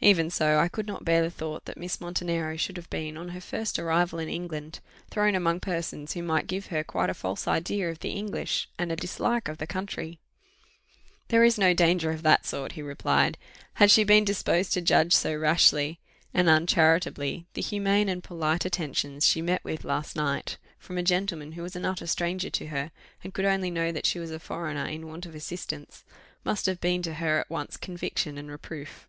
[0.00, 3.28] Even so I could not bear the thought that Miss Montenero should have been, on
[3.28, 7.46] her first arrival in England, thrown among persons who might give her quite a false
[7.46, 10.20] idea of the English, and a dislike to the country.
[11.28, 13.36] "There is no danger of that sort," he replied.
[13.74, 16.00] "Had she been disposed to judge so rashly
[16.32, 21.52] and uncharitably, the humane and polite attentions she met with last night from a gentleman
[21.52, 22.84] who was an utter stranger to her,
[23.22, 26.04] and who could only know that she was a foreigner in want of assistance,
[26.42, 29.06] must have been to her at once conviction and reproof."